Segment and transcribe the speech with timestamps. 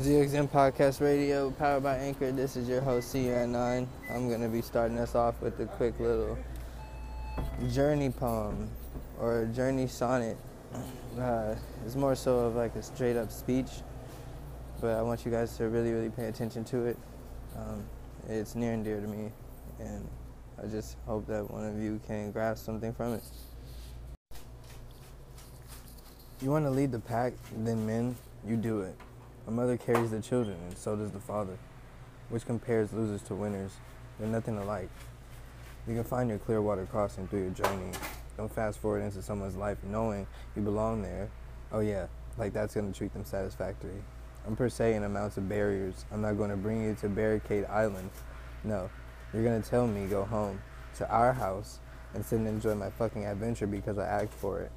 [0.00, 2.32] ZXM Podcast Radio, powered by Anchor.
[2.32, 3.88] This is your host, See You at 9.
[4.10, 6.36] I'm going to be starting us off with a quick little
[7.70, 8.68] journey poem
[9.20, 10.36] or a journey sonnet.
[11.16, 11.54] Uh,
[11.86, 13.70] it's more so of like a straight up speech,
[14.80, 16.98] but I want you guys to really, really pay attention to it.
[17.56, 17.84] Um,
[18.28, 19.30] it's near and dear to me,
[19.78, 20.08] and
[20.60, 23.22] I just hope that one of you can grasp something from it.
[26.42, 28.96] You want to lead the pack, then men, you do it.
[29.46, 31.58] A mother carries the children, and so does the father.
[32.30, 33.72] Which compares losers to winners.
[34.18, 34.88] They're nothing alike.
[35.86, 37.92] You can find your clear water crossing through your journey.
[38.38, 41.28] Don't fast forward into someone's life knowing you belong there.
[41.70, 42.06] Oh, yeah,
[42.38, 44.02] like that's going to treat them satisfactory.
[44.46, 46.04] I'm per se in amounts of barriers.
[46.10, 48.10] I'm not going to bring you to Barricade Island.
[48.62, 48.90] No,
[49.32, 50.60] you're going to tell me go home
[50.96, 51.80] to our house
[52.14, 54.72] and sit and enjoy my fucking adventure because I act for it.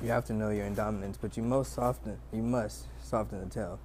[0.00, 3.78] You have to know your indominance, but you most soften you must soften the tail.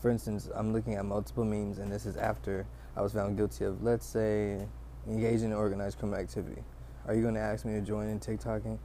[0.00, 2.66] For instance, I'm looking at multiple memes, and this is after
[2.96, 4.66] I was found guilty of, let's say,
[5.08, 6.62] engaging in organized criminal activity.
[7.06, 8.78] Are you going to ask me to join in TikToking?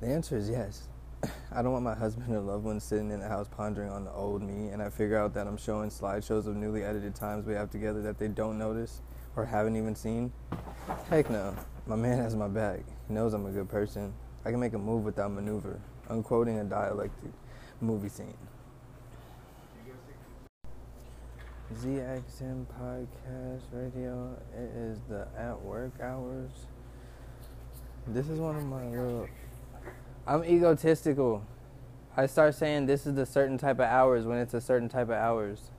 [0.00, 0.88] The answer is yes.
[1.52, 4.12] I don't want my husband or loved ones sitting in the house pondering on the
[4.12, 7.54] old me, and I figure out that I'm showing slideshows of newly edited times we
[7.54, 9.00] have together that they don't notice
[9.36, 10.32] or haven't even seen.
[11.08, 11.54] Heck no.
[11.86, 12.80] My man has my back.
[13.08, 14.14] He knows I'm a good person.
[14.44, 15.80] I can make a move without maneuver.
[16.08, 17.30] I'm quoting a dialectic
[17.80, 18.36] movie scene.
[21.74, 24.36] ZXM Podcast Radio.
[24.54, 26.50] It is the at work hours.
[28.08, 29.28] This is one of my little.
[30.26, 31.46] I'm egotistical.
[32.16, 35.08] I start saying this is the certain type of hours when it's a certain type
[35.08, 35.70] of hours.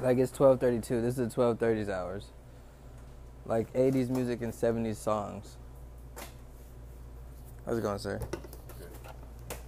[0.00, 1.02] Like it's 12:32.
[1.02, 2.32] This is the 12:30s hours.
[3.46, 5.58] Like 80s music and 70s songs.
[7.66, 8.20] How's it going, sir?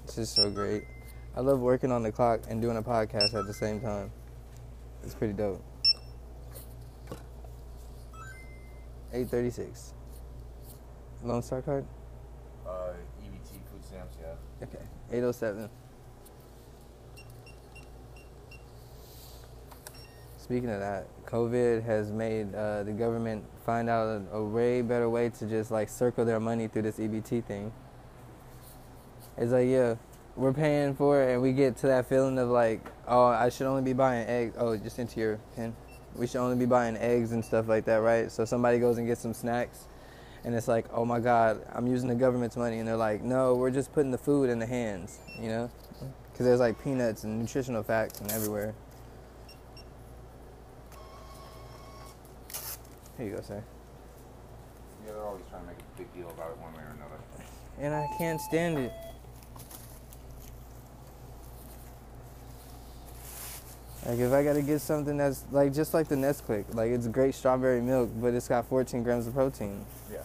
[0.04, 0.84] This is so great.
[1.34, 4.10] I love working on the clock and doing a podcast at the same time.
[5.02, 5.62] It's pretty dope.
[9.12, 9.94] 836.
[11.24, 11.86] Lone Star card?
[12.66, 14.34] Uh, EBT food stamps, yeah.
[14.62, 14.84] Okay.
[15.10, 15.70] 807.
[20.36, 25.08] Speaking of that, COVID has made uh, the government find out a, a way better
[25.08, 27.72] way to just like circle their money through this EBT thing.
[29.38, 29.96] It's like, yeah,
[30.34, 33.66] we're paying for it, and we get to that feeling of like, oh, I should
[33.66, 34.54] only be buying eggs.
[34.58, 35.74] Oh, just into your pen.
[36.14, 38.30] We should only be buying eggs and stuff like that, right?
[38.30, 39.86] So somebody goes and gets some snacks,
[40.44, 43.54] and it's like, oh my God, I'm using the government's money, and they're like, no,
[43.54, 45.70] we're just putting the food in the hands, you know?
[46.32, 48.74] Because there's like peanuts and nutritional facts and everywhere.
[53.16, 53.62] Here you go, sir.
[55.06, 57.20] Yeah, they're always trying to make a big deal about it one way or another.
[57.78, 58.92] And I can't stand it.
[64.06, 67.34] Like if I gotta get something that's like just like the Nesquik, like it's great
[67.34, 69.84] strawberry milk, but it's got 14 grams of protein.
[70.12, 70.18] Yeah.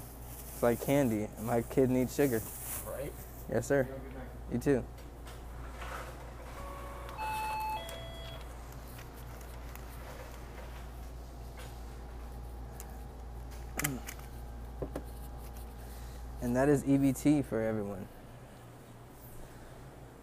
[0.54, 1.28] It's like candy.
[1.42, 2.44] My kid needs sugar.
[2.86, 3.12] Right?
[3.52, 3.88] Yes, sir.
[4.54, 4.84] You too.
[16.44, 18.08] And that is EBT for everyone.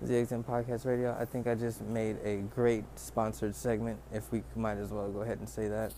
[0.05, 1.17] ZXM Podcast Radio.
[1.19, 3.99] I think I just made a great sponsored segment.
[4.13, 5.93] If we might as well go ahead and say that.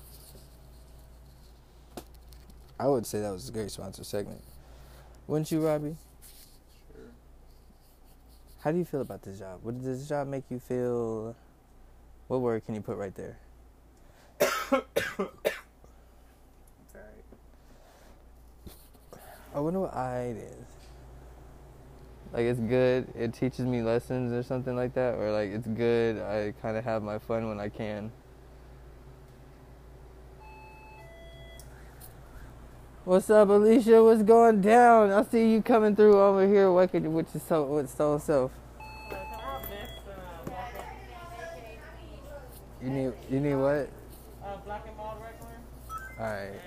[2.78, 4.40] I would say that was a great sponsored segment.
[5.26, 5.96] Wouldn't you, Robbie?
[6.90, 7.02] Sure.
[8.60, 9.60] How do you feel about this job?
[9.62, 11.36] What does this job make you feel?
[12.28, 13.36] What word can you put right there?
[19.54, 20.79] I wonder what I is.
[22.32, 23.08] Like it's good.
[23.16, 26.18] It teaches me lessons or something like that, or like it's good.
[26.18, 28.12] I kind of have my fun when I can.
[33.04, 34.04] What's up, Alicia?
[34.04, 35.10] What's going down?
[35.10, 38.52] I see you coming through over here, working with your soul, with soul self.
[42.80, 43.90] You need, you need what?
[44.42, 45.58] Uh, black and regular.
[46.18, 46.60] All right,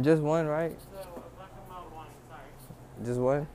[0.00, 0.76] just one, right?
[0.80, 2.06] so uh, black and mild wine.
[2.28, 2.40] Sorry.
[3.04, 3.46] Just what?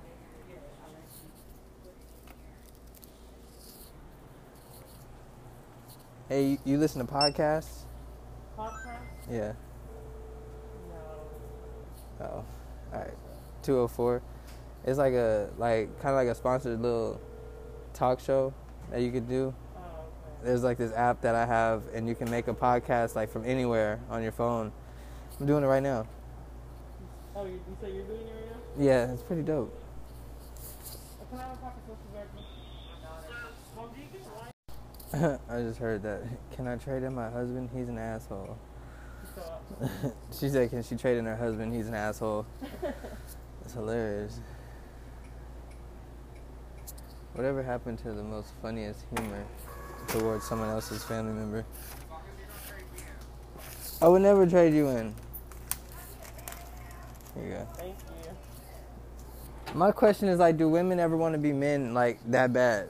[6.30, 7.84] Hey, you, you listen to podcasts?
[8.58, 9.02] Podcast?
[9.30, 9.54] Yeah.
[10.90, 12.26] No.
[12.26, 12.46] Oh, all
[13.00, 13.14] right.
[13.62, 14.22] Two hundred four.
[14.86, 17.20] It's like a like kind of like a sponsored little
[17.94, 18.54] talk show
[18.92, 19.54] that you could do.
[19.76, 20.46] Oh, okay.
[20.46, 23.46] There's like this app that I have, and you can make a podcast like from
[23.46, 24.72] anywhere on your phone.
[25.40, 26.08] I'm doing it right now.
[27.36, 28.63] Oh, you, you say you're doing it right now?
[28.78, 29.80] Yeah, it's pretty dope.
[35.14, 36.24] I just heard that.
[36.56, 37.70] Can I trade in my husband?
[37.76, 38.58] He's an asshole.
[40.40, 41.74] She said, "Can she trade in her husband?
[41.74, 42.46] He's an asshole."
[43.64, 44.42] It's hilarious.
[47.34, 49.46] Whatever happened to the most funniest humor
[50.08, 51.64] towards someone else's family member?
[54.02, 55.16] I would never trade you in.
[57.36, 57.68] Here you go.
[57.78, 58.32] thank you.
[59.74, 62.90] My question is like, do women ever want to be men like that bad?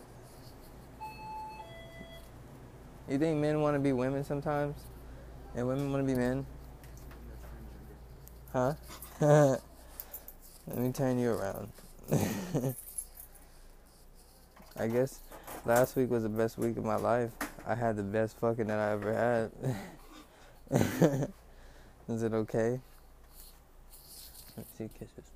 [3.10, 4.76] You think men want to be women sometimes,
[5.56, 6.46] and women want to be men?
[8.52, 8.74] Huh?
[9.22, 11.70] Let me turn you around.
[14.78, 15.20] I guess
[15.66, 17.32] last week was the best week of my life.
[17.66, 19.52] I had the best fucking that I ever had.
[22.10, 22.80] Is it okay?
[24.58, 25.32] Let's see kisses.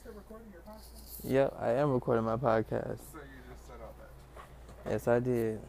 [0.00, 0.40] still recording your podcast?
[1.24, 2.98] Yep, I am recording my podcast.
[2.98, 4.90] So you just set up that.
[4.90, 5.60] Yes, I did.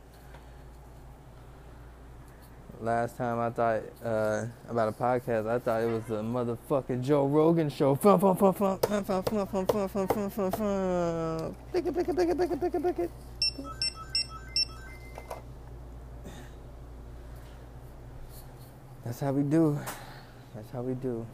[2.82, 7.28] Last time I thought uh, about a podcast, I thought it was the motherfucking Joe
[7.28, 7.96] Rogan show.
[7.96, 11.56] Fum, fum, fum, fum, fum, fum, fum, fum, fum, fum, fum, fum, fum.
[11.72, 13.12] Blick it, blick it, blick it, blick it, blick it, blick it.
[19.06, 19.80] That's how we do.
[20.56, 21.26] That's how we do.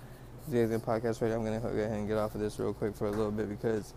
[0.47, 1.35] Good podcast ready.
[1.35, 3.49] I'm gonna go ahead and get off of this real quick for a little bit
[3.49, 3.93] because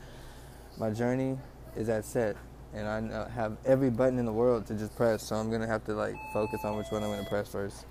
[0.79, 1.39] my journey
[1.77, 2.37] is at set
[2.75, 5.23] and I uh, have every button in the world to just press.
[5.23, 7.87] So I'm gonna have to like focus on which one I'm gonna press first.